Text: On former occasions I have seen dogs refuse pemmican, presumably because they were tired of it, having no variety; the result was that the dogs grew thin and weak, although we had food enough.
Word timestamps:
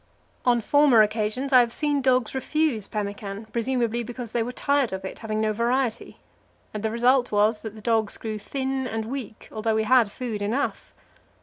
On 0.47 0.61
former 0.61 1.03
occasions 1.03 1.53
I 1.53 1.59
have 1.59 1.71
seen 1.71 2.01
dogs 2.01 2.33
refuse 2.33 2.87
pemmican, 2.87 3.45
presumably 3.53 4.01
because 4.01 4.31
they 4.31 4.41
were 4.41 4.51
tired 4.51 4.91
of 4.91 5.05
it, 5.05 5.19
having 5.19 5.39
no 5.39 5.53
variety; 5.53 6.17
the 6.73 6.89
result 6.89 7.31
was 7.31 7.61
that 7.61 7.75
the 7.75 7.81
dogs 7.81 8.17
grew 8.17 8.39
thin 8.39 8.87
and 8.87 9.05
weak, 9.05 9.47
although 9.51 9.75
we 9.75 9.83
had 9.83 10.11
food 10.11 10.41
enough. 10.41 10.95